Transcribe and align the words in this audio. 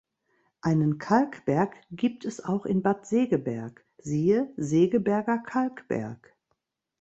Einen 0.61 0.97
Kalkberg 0.97 1.75
gibt 1.91 2.25
es 2.25 2.43
auch 2.43 2.65
in 2.65 2.81
Bad 2.81 3.05
Segeberg, 3.05 3.85
siehe 3.99 4.51
Segeberger 4.57 5.37
Kalkberg. 5.37 6.35